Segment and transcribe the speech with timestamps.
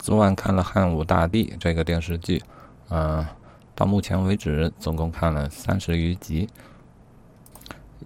[0.00, 2.42] 昨晚看了《汉武大帝》这个电视剧，
[2.88, 3.26] 嗯，
[3.74, 6.48] 到目前为止总共看了三十余集，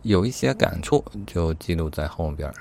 [0.02, 2.52] 有一些感触就记录在后边。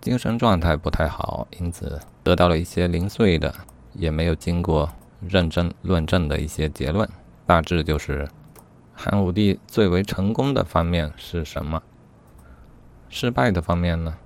[0.00, 3.52] 精神状态不太好，因此得到了一些零碎的，
[3.92, 7.08] 也没有经过认真论证的一些结论。
[7.44, 8.28] 大致就是
[8.94, 11.82] 汉武帝最为成功的方面是什么？
[13.08, 14.16] 失败的方面呢？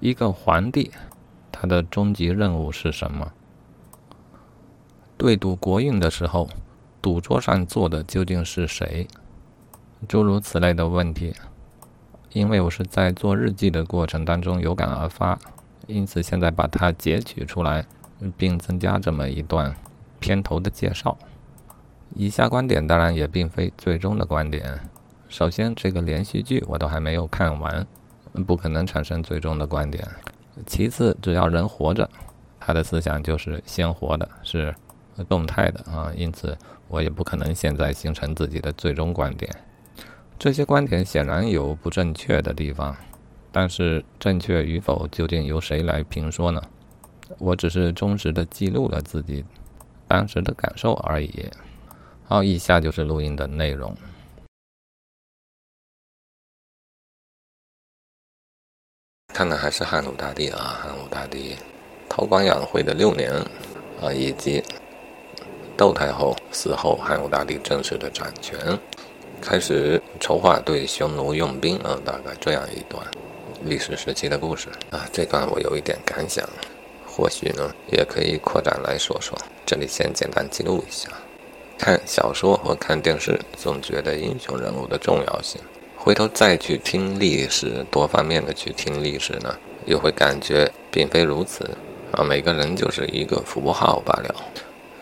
[0.00, 0.90] 一个皇帝。
[1.60, 3.32] 他的终极任务是什么？
[5.16, 6.48] 对赌国运的时候，
[7.02, 9.08] 赌桌上坐的究竟是谁？
[10.06, 11.34] 诸如此类的问题，
[12.30, 15.36] 因为我是在做日记的过程当中有感而发，
[15.88, 17.84] 因此现在把它截取出来，
[18.36, 19.74] 并增加这么一段
[20.20, 21.18] 片头的介绍。
[22.14, 24.78] 以下观点当然也并非最终的观点。
[25.28, 27.84] 首先，这个连续剧我都还没有看完，
[28.46, 30.06] 不可能产生最终的观点。
[30.66, 32.08] 其次，只要人活着，
[32.58, 34.74] 他的思想就是鲜活的，是
[35.28, 36.12] 动态的啊。
[36.16, 36.56] 因此，
[36.88, 39.50] 我也不可能现在形成自己的最终观点。
[40.38, 42.96] 这些观点显然有不正确的地方，
[43.50, 46.62] 但是正确与否究竟由谁来评说呢？
[47.38, 49.44] 我只是忠实的记录了自己
[50.06, 51.46] 当时的感受而已。
[52.24, 53.94] 好，以下就是录音的内容。
[59.38, 61.54] 看的还是汉武大帝啊，汉武大帝
[62.08, 63.30] 韬光养晦的六年
[64.02, 64.60] 啊，以及
[65.76, 68.58] 窦太后死后，汉武大帝正式的掌权，
[69.40, 73.00] 开始筹划对匈奴用兵啊，大概这样一段
[73.62, 75.06] 历史时期的故事啊。
[75.12, 76.44] 这段我有一点感想，
[77.06, 79.38] 或许呢也可以扩展来说说。
[79.64, 81.10] 这里先简单记录一下，
[81.78, 85.60] 看小说和看电视，总觉得英雄人物的重要性。
[86.08, 91.68] 回头再去听历史，多方面的去听历史呢，又会感觉并非如此
[92.12, 92.24] 啊。
[92.24, 94.34] 每个人就是一个符号罢了。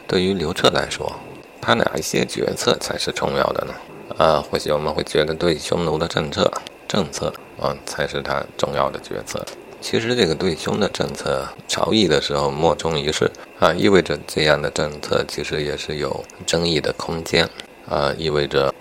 [0.09, 1.13] 对于刘彻来说，
[1.61, 3.75] 他哪一些决策才是重要的呢？
[4.19, 6.51] 啊，或许我们会觉得对匈奴的政策
[6.89, 9.47] 政策啊，才是他重要的决策。
[9.81, 17.49] 其实这个对匈的政策，朝议的时候莫衷一是啊，意味着这样的政策其实也是有争议的空间
[17.89, 18.75] 啊，意味着。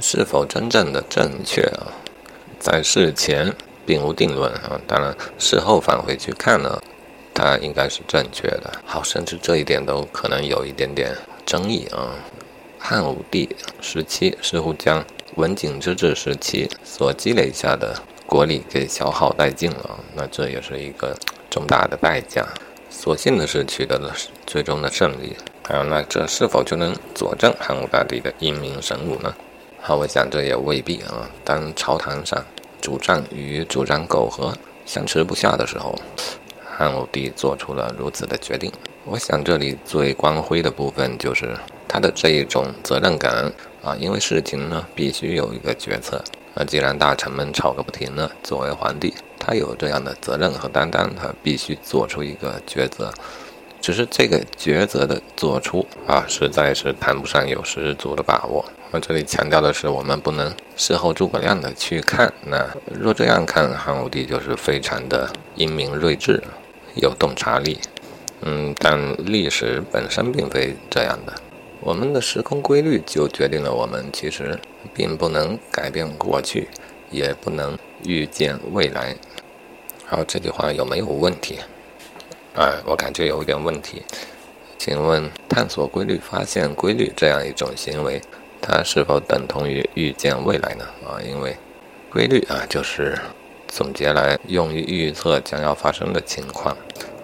[0.00, 1.92] 是否真正的正确啊，
[2.58, 4.80] 在事前并无定论啊。
[4.86, 6.80] 当然，事后返回去看呢，
[7.34, 8.72] 它应该是正确的。
[8.84, 12.14] 好，甚至这一点都可能有一点点争议啊。
[12.78, 13.48] 汉武帝
[13.80, 15.04] 时期似乎将
[15.36, 17.94] 文景之治时期所积累下的
[18.26, 21.14] 国力给消耗殆尽了，那这也是一个
[21.50, 22.46] 重大的代价。
[22.88, 24.12] 所幸的是取得了
[24.46, 25.36] 最终的胜利。
[25.62, 29.32] 还有，那这是否就能佐证汉武大帝的英明神武呢？
[29.82, 31.28] 好，我想这也未必啊。
[31.42, 32.44] 当朝堂上
[32.82, 34.54] 主张与主张苟合、
[34.84, 35.98] 相持不下的时候，
[36.64, 38.70] 汉武帝做出了如此的决定。
[39.04, 41.56] 我想这里最光辉的部分就是
[41.88, 43.50] 他的这一种责任感
[43.82, 46.22] 啊，因为事情呢必须有一个决策。
[46.54, 53.12] 那既然大臣们吵个不停呢，作为皇帝，他有这样的责任和担当，他必须做出一个抉择。
[53.80, 58.64] 只是这个抉择的做出啊，实在是谈不上有十足的把握。
[58.90, 62.32] 我这里强调的是，我们不能事后诸葛亮的去看。
[62.44, 66.42] 那若这样看，汉武帝就是非常的英明睿智，
[66.96, 67.78] 有洞察力。
[68.42, 71.32] 嗯，但历史本身并非这样的。
[71.80, 74.58] 我们的时空规律就决定了我们其实
[74.92, 76.68] 并不能改变过去，
[77.10, 79.16] 也不能预见未来。
[80.04, 81.58] 好，这句话有没有问题？
[82.54, 84.02] 哎，我感觉有一点问题。
[84.76, 88.20] 请问，探索规律、发现规律这样一种行为？
[88.60, 90.84] 它是否等同于预见未来呢？
[91.06, 91.56] 啊，因为
[92.10, 93.16] 规律啊，就是
[93.68, 96.76] 总结来用于预测将要发生的情况。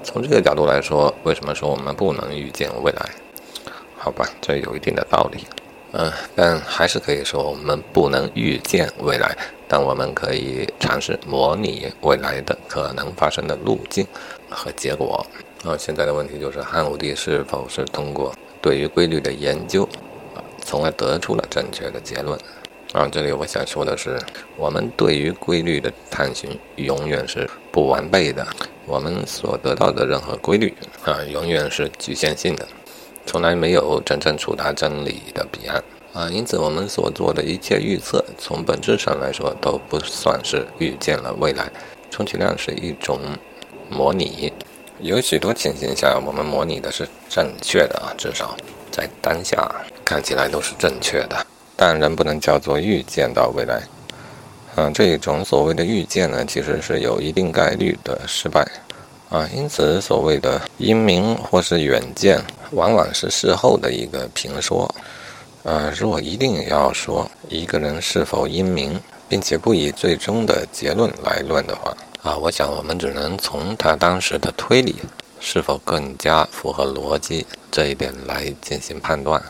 [0.05, 3.11] 从这个角度来说，为什么说我们不能预见未来？
[3.97, 5.45] 好吧，这有一定的道理。
[5.93, 14.07] 嗯，但还是可以说我们不能预见未来，但我们可以尝试模拟未来的可能发生的路径
[14.51, 15.27] 和结果。
[15.65, 19.89] 啊，现在的问题就是汉武帝是否是通过对于规律的研究？
[20.65, 22.39] 从而得出了正确的结论。
[22.93, 24.19] 啊，这里我想说的是，
[24.57, 28.47] 我们对于规律的探寻永远是不完备的。
[28.87, 30.73] 我们所得到的任何规律
[31.05, 32.67] 啊，永远是局限性的，
[33.27, 35.83] 从来没有真正触达真理的彼岸。
[36.13, 41.71] 啊，因此我们所做的一切预测，从本质上来说都不算是预见了未来，
[42.11, 43.21] 充其量是一种
[43.89, 44.53] 模拟。
[45.01, 48.57] 有许多情形下，我们模拟的是正确的啊，至少。
[48.91, 49.71] 在当下
[50.05, 51.47] 看起来都是正确的，
[51.77, 53.83] 但仍不能叫做预见到未来。
[54.77, 58.67] 嗯，这种所谓的预见呢，其实是有一定概率的失败。
[59.29, 62.41] 啊，因此所谓的英明或是远见，
[62.71, 64.89] 往往是事后的一个评说。
[65.65, 68.99] 呃，如果一定要说一个人是否英明，
[69.29, 71.95] 并且不以最终的结论来论的话，
[72.27, 74.97] 啊，我想我们只能从他当时的推理
[75.39, 79.41] 是否更加符合逻辑这一点来进行判断。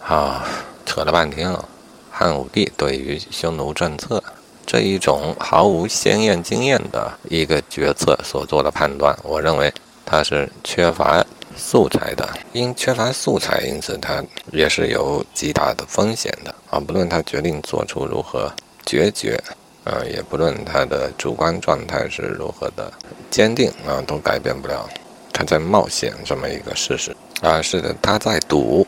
[0.00, 0.44] 啊，
[0.84, 1.64] 扯了半天了，
[2.10, 4.20] 汉武帝对于匈奴政策
[4.66, 9.72] 这一种毫无先验经验的一个决策所做的判断，我认为
[10.04, 11.24] 他是缺乏。
[11.56, 14.22] 素材的，因缺乏素材，因此他
[14.52, 16.78] 也是有极大的风险的啊！
[16.78, 18.52] 不论他决定做出如何
[18.86, 19.42] 决绝，
[19.88, 22.92] 啊，也不论他的主观状态是如何的
[23.30, 24.86] 坚定啊，都改变不了
[25.32, 27.62] 他在冒险这么一个事实啊！
[27.62, 28.86] 是的，他在赌，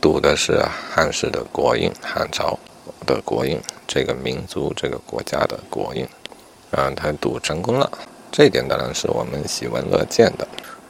[0.00, 2.58] 赌的是汉室的国运，汉朝
[3.04, 6.04] 的国运，这个民族、这个国家的国运
[6.70, 7.90] 啊，他赌成功了，
[8.30, 10.46] 这一点当然是我们喜闻乐见的。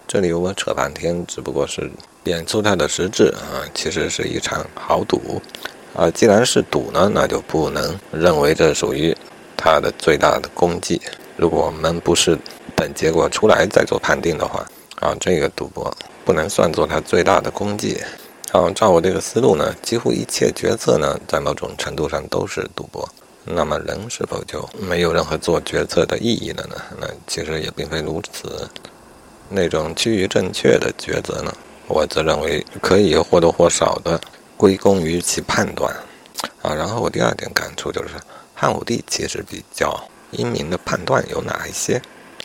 [0.07, 1.91] 这里我扯半天，只不过是
[2.23, 5.41] 点出它的实质啊，其实是一场豪赌
[5.95, 6.11] 啊。
[6.11, 9.17] 既然是赌呢，那就不能认为这属于
[9.61, 10.99] 他的最大的功绩。
[11.37, 12.39] 如果我们不是
[12.75, 14.67] 等结果出来再做判定的话
[15.01, 18.01] 啊，这个赌博不能算作他最大的功绩。
[18.53, 23.09] 啊，照我这个思路呢，几乎一切决策呢，在某种程度上都是赌博。
[23.45, 26.75] 那么人是否就没有任何做决策的意义了呢？
[27.01, 28.69] 那其实也并非如此。
[29.49, 31.53] 那种趋于正确的抉择呢，
[31.87, 34.21] 我则认为可以或多或少的
[34.57, 35.95] 归功于其判断，
[36.61, 38.15] 啊，然后我第二点感触就是，
[38.61, 41.99] 汉武帝其实比较英明的判断有哪一些，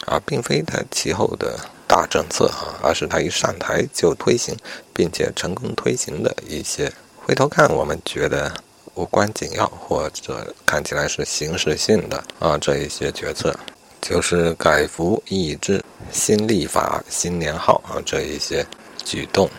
[0.06, 4.56] 啊，并非他其后的大政策啊，而是他一上台就推行，
[4.94, 8.50] 并且成功推行的一些，回头看我们觉得
[8.94, 13.54] 无关紧要或者看起来是形式性的啊这一些决策。
[14.02, 15.84] 就是改服易制、
[16.14, 18.66] 新立法、新年号啊，这一些
[19.04, 19.50] 举动，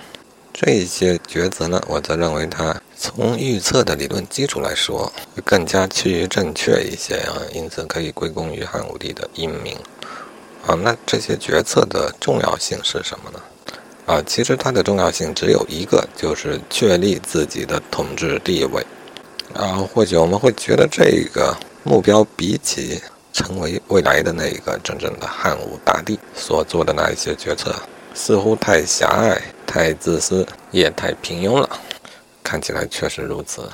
[0.55, 5.12] 这一些抉择呢，我则认为它从预测的理论基础来说，
[5.44, 9.76] 更加趋于正确一些啊，因此可以归功于汉武帝的英明
[10.66, 10.75] 啊。
[10.75, 13.40] 那这些决策的重要性是什么呢？
[14.06, 18.84] 啊，其实它的重要性只有一个，就是确立自己的统治地位
[19.54, 19.87] 啊。
[19.92, 23.00] 或许我们会觉得这个目标比起。
[23.32, 27.70] 成为未来的那一个真正的汉武大帝所做的那一些决策，
[28.14, 31.69] 似乎太狭隘、太自私，也太平庸了。
[32.46, 33.69] 看起来确实如此，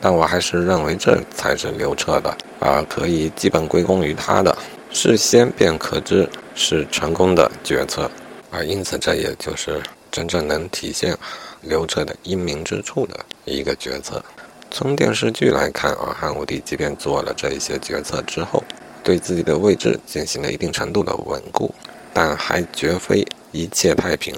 [0.00, 2.30] 但我还是认为这才是刘彻的
[2.60, 4.56] 啊，可以基本归功于他的
[4.92, 8.08] 事先便可知是成功的决策
[8.52, 9.82] 啊，因此这也就是
[10.12, 11.18] 真正能体现
[11.62, 14.24] 刘彻的英明之处的一个决策。
[14.70, 18.62] 从电视剧来看啊，汉武帝即便做了这一些决策之后，
[19.02, 21.74] 对自己的位置进行了一定程度的稳固，
[22.14, 24.32] 但还绝非一切太平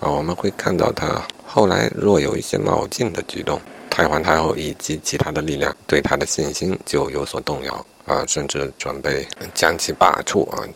[0.00, 0.10] 啊！
[0.10, 1.22] 我们会看到他
[1.56, 3.58] 后来若有一些冒进的举动，
[3.88, 10.68] 太皇太后以及其他的力量对他的信心就有所动摇啊，甚至准备将其罢黜啊！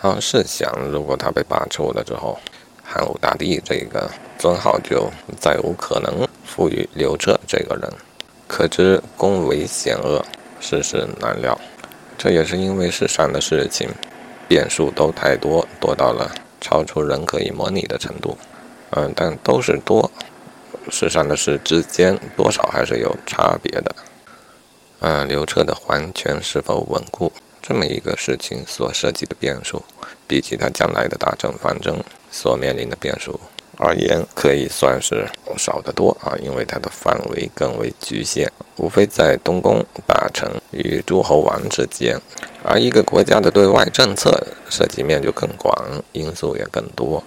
[0.00, 2.38] 啊，试想，如果他被罢黜了之后，
[2.84, 4.08] 汉武大帝这个
[4.38, 7.92] 尊号就再无可能赋予刘彻这个人，
[8.46, 10.24] 可知宫闱险恶，
[10.60, 11.58] 世事难料。
[12.16, 13.88] 这也是因为世上的事情
[14.46, 18.38] 变数都太多，多到了超出人可以模拟的程度。
[18.92, 20.10] 嗯，但都是多，
[20.90, 23.94] 世上的事之间多少还是有差别的。
[25.00, 29.82] 嗯，刘彻的皇权是否稳固，这么一个事情所涉及的变数，
[30.26, 31.94] 比起他将来的大政方针
[32.30, 33.38] 所面临的变数。
[33.80, 35.24] 而言可以算是
[35.56, 42.20] 少得多啊，因为它的范围更为局限，无非在东宫大臣与诸侯王之间，
[42.64, 45.72] 而一个国家的对外政策涉及面就更广，
[46.10, 47.22] 因素也更多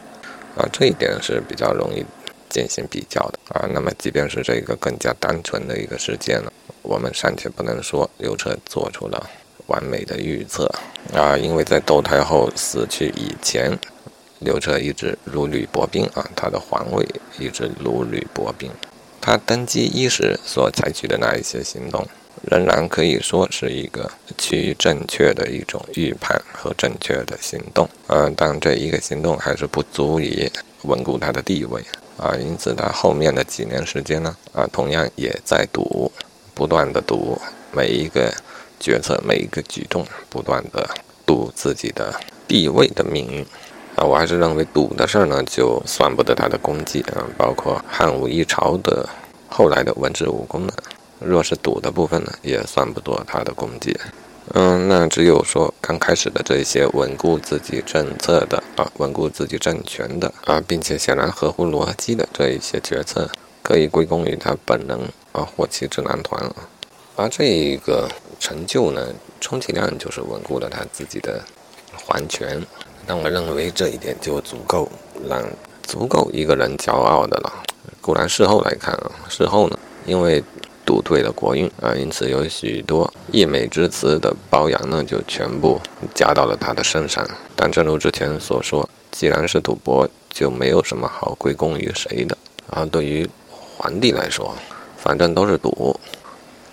[0.58, 2.06] 啊，这一点是比较容易
[2.52, 3.68] 进行比较的啊。
[3.74, 6.52] 那么，即便是这个更加单纯的一个事件呢，
[6.84, 9.28] 我们尚且不能说刘彻做出了
[9.66, 10.70] 完美的预测
[11.16, 13.76] 啊，因为在窦太后死去以前。
[14.44, 18.72] 刘彻一直如履薄冰啊，他的皇位一直如履薄冰。
[19.22, 22.04] 他登基伊始所采取的那一些行动，
[22.50, 27.88] 仍然可以说是一个趋于正确的一种预判和正确的行动。
[28.08, 30.52] 嗯，但这一个行动还是不足以
[30.86, 31.80] 稳固他的地位
[32.22, 32.38] 啊。
[32.40, 36.12] 因此，他后面的几年时间呢，啊，同样也在赌，
[36.54, 37.38] 不断的赌
[37.74, 38.32] 每一个
[38.80, 40.90] 决策、每一个举动，不断的
[41.26, 42.14] 赌自己的
[42.48, 43.42] 地位的命运。
[43.96, 47.28] 啊，我还是认为赌的事儿呢，就算不得他的功绩啊。
[47.38, 49.10] 包括汉武一朝的
[49.50, 50.74] 后来的文治武功呢，
[51.20, 53.98] 若是赌的部分呢，也算不得他的功绩。
[54.54, 63.30] 嗯，那只有说刚开始的这些稳固自己政策的啊，稳固自己政权的啊，并且显然合乎逻辑的这一些决策，
[63.64, 65.00] 可以归功于他本能
[65.32, 66.56] 啊，或其智囊团啊。
[67.16, 68.10] 而这一个
[68.42, 69.08] 成就呢，
[69.40, 71.42] 充其量就是稳固了他自己的
[72.06, 72.62] 皇权。
[73.08, 74.90] 但我认为这一点就足够
[75.30, 75.42] 让
[75.84, 77.54] 足够一个人骄傲的了。
[78.02, 80.44] 固然事后来看啊，事后呢，因为
[80.92, 85.80] 赌对了国运啊，因此有许多溢美之词的褒扬呢，就全部
[86.14, 87.26] 加到了他的身上。
[87.56, 92.38] 但正如之前所说，既然是赌博，就没有什么好归功于谁的。
[92.70, 94.54] 啊，对于皇帝来说，
[94.98, 95.98] 反正都是赌，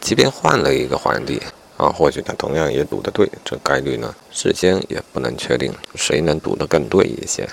[0.00, 1.40] 即便换了一个皇帝。
[1.76, 7.48] 啊，或许他同样也赌得对，这概率呢，事先也不能确定谁能赌得更对一些。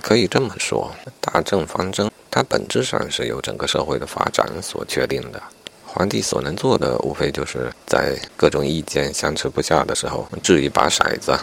[0.00, 5.42] 可以这么说，大政方针它本质上是由整个社会的发展所确定的。
[5.90, 11.36] 皇帝所能做的，无非就是在各种意见相持不下的时候，掷一把骰子，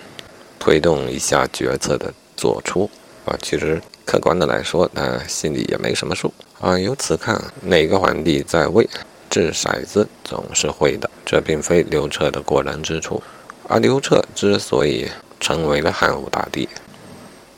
[0.59, 2.89] 推动一下决策的做出。
[3.25, 6.31] 啊，其实客观的来说，他心里也没什么数。
[6.61, 8.87] 啊，由此看，哪个皇帝在位？
[9.31, 13.21] 掷骰子总是会的，这并非刘彻的过人之处。
[13.67, 15.09] 而刘彻之所以
[15.39, 16.69] 成为了汉武大帝，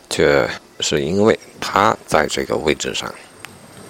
[0.10, 3.14] 却是因为他在这个位置上，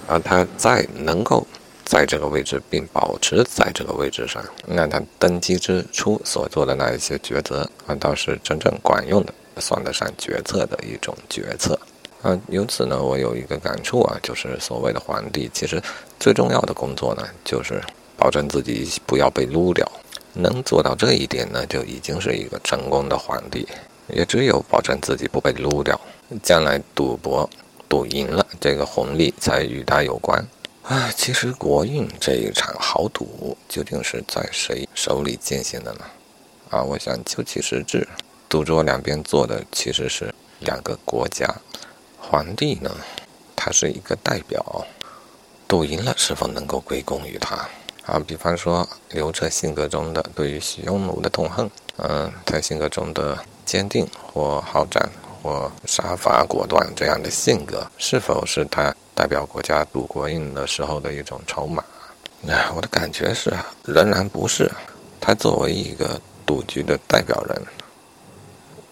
[0.07, 1.45] 而他在能够
[1.87, 11.79] 在这个位置并保持在这个位置上，那他登基之初所做的那一些抉择，啊，倒是真正管用的，算得上决策的一种决策。
[12.21, 15.81] 啊，由此呢，我有一个感触啊，就是所谓的皇帝，其实
[16.19, 17.81] 最重要的工作呢，就是
[18.17, 19.89] 保证自己不要被撸掉。
[20.33, 23.65] 能做到这一点呢，就已经是一个成功的皇帝。
[24.09, 25.99] 也只有保证自己不被撸掉，
[26.43, 27.49] 将来赌博
[27.87, 30.45] 赌赢了，这个红利才与他有关。
[30.87, 35.99] 啊，其实国运这一场豪赌，究竟是在谁手里进行的呢？
[36.69, 38.07] 啊，我想究其实质，
[38.47, 41.45] 赌桌两边坐的其实是两个国家。
[42.17, 42.89] 皇帝呢，
[43.53, 44.87] 他是一个代表，
[45.67, 47.67] 赌赢了是否能够归功于他
[48.05, 48.17] 啊？
[48.25, 55.09] 比方说刘彻性格中的对于匈奴的痛恨，嗯，他性格中的坚定或好战
[55.43, 61.83] 或杀伐果断这样的性格，是否是他代表国家赌国运的时候的一种筹码？
[62.39, 63.51] 那我的感觉是，
[63.83, 64.71] 仍然不是。
[65.19, 67.59] 他作为一个赌局的代表人，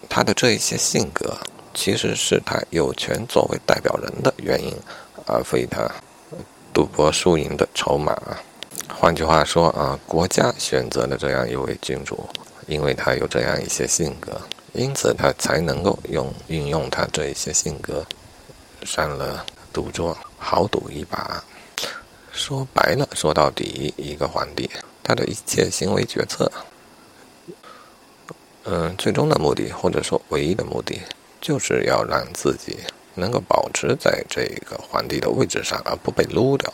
[0.08, 1.32] 他的这一些性格。
[1.78, 4.74] 其实是他有权作为代表人的原因，
[5.26, 5.86] 而非他
[6.72, 8.16] 赌博输赢的筹码。
[8.88, 12.26] 换句话说啊，国家选择了这样一位君主，
[12.66, 14.40] 因为他有这样一些性格，
[14.72, 18.02] 因此他才能够用运用他这一些性格
[18.82, 19.44] 上了
[19.76, 21.44] 赌桌，豪赌一把。
[22.32, 24.70] 说白了，说到底，一个皇帝
[25.02, 26.50] 他的一切行为决策，
[28.64, 30.98] 嗯，最终的目的或者说唯一的目的。
[31.42, 32.78] 就是要让自己
[33.14, 36.72] 能够保持在这个皇帝的位置上，而不被撸掉。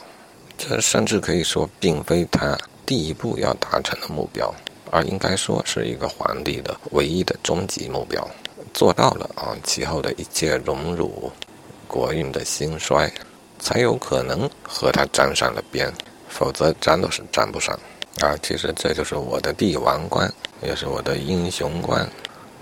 [0.57, 2.57] 这甚至可以说，并非他
[2.87, 4.55] 第一步要达成的目标，
[4.93, 8.27] 而应该说是一个皇帝的唯一的终极目标。
[8.73, 11.31] 做到了啊，其后的一切荣辱、
[11.93, 13.13] 国运的兴衰，
[13.59, 15.93] 才有可能和他沾上了边，
[16.31, 17.79] 否则沾都是沾不上。
[18.21, 20.33] 啊，其实这就是我的帝王观，
[20.63, 22.09] 也是我的英雄观。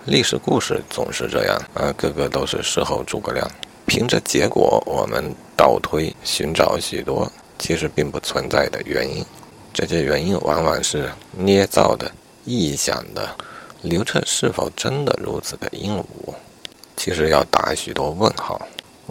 [0.05, 3.49] 历史故事总是这样，啊，个个都是事后诸葛亮。
[3.87, 9.25] 凭着结果，我们倒推寻找许多其实并不存在的原因，
[9.73, 12.11] 这些原因往往是捏造的、
[12.47, 13.29] 臆想的。
[13.83, 16.35] 刘彻是否真的如此的英武？
[16.97, 18.61] 其实要打许多问号。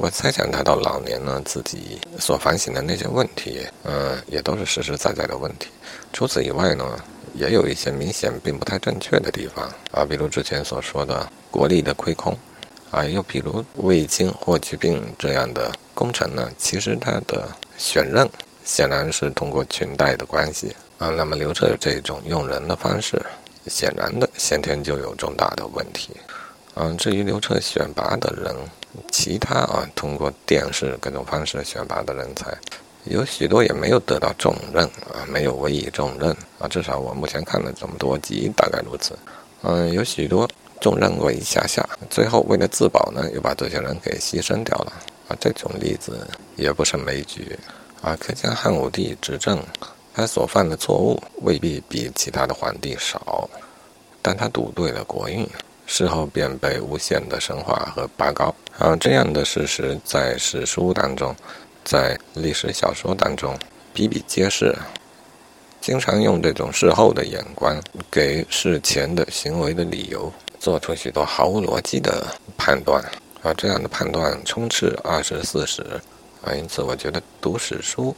[0.01, 5.67] 我猜想他到老年呢，自己所反省的那些问题，嗯，也都是实实在在的问题。
[6.13, 6.85] 除此以外呢？
[7.35, 12.35] 也有一些明显并不太正确的地方啊，比如之前所说的国力的亏空，
[12.89, 18.27] 啊，又比如卫青、霍去病这样的工程呢，其实他的选任
[18.65, 21.09] 显然是通过裙带的关系啊。
[21.09, 23.21] 那么刘彻这种用人的方式，
[23.67, 26.09] 显然的先天就有重大的问题。
[26.75, 28.55] 嗯，至于刘彻选拔的人，
[29.11, 32.57] 其他啊通过电视各种方式选拔的人才。
[33.05, 39.17] 有许多也没有得到重任啊，没有委以重任啊，至少我目前看了这么多集，大概如此。
[39.63, 40.47] 嗯，有许多
[40.79, 44.93] 重任委下下，最后为了自保呢，又把这些人给牺牲掉了
[45.27, 45.35] 啊。
[45.39, 47.57] 这种例子也不胜枚举
[48.01, 48.15] 啊。
[48.19, 49.61] 可见汉武帝执政，
[50.13, 53.49] 他所犯的错误未必比其他的皇帝少，
[54.21, 55.47] 但他赌对了国运，
[55.89, 58.95] 事后便被无限的神话和拔高啊。
[58.95, 61.35] 这样的事实在史书当中。
[61.85, 63.57] 在历史小说当中
[63.93, 64.77] 比比皆是，
[65.81, 67.81] 经常用这种事后的眼光，
[68.11, 73.01] 给事前的行为的理由，做出许多毫无逻辑的判断，
[73.41, 75.81] 啊，这样的判断充斥二十四史，
[76.43, 78.15] 啊，因此我觉得读史书，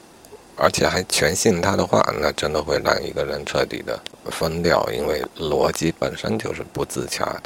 [0.57, 3.97] 而且还全信他的话，那真的会让一个人彻底的
[4.31, 7.43] 疯掉，因为逻辑本身就是不自洽的。